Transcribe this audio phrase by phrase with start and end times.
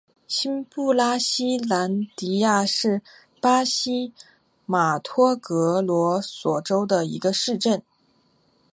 [0.27, 3.03] 新布拉西兰迪亚是
[3.39, 4.11] 巴西
[4.65, 7.83] 马托格罗索州的一个市镇。